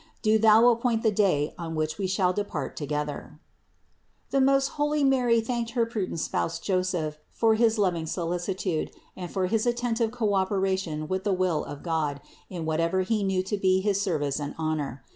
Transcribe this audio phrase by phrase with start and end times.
[0.23, 3.39] Do Thou appoint the day on which we shall depart together."
[4.31, 4.31] 196.
[4.31, 9.45] The most holy Mary thanked her prudent spouse Joseph for his loving solicitude and for
[9.45, 12.19] his attentive co operation with the will of God
[12.49, 15.03] in whatever he knew to be for his service and honor.